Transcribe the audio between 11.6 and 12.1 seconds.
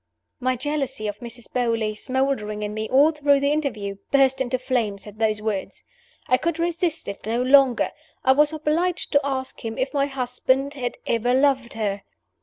her.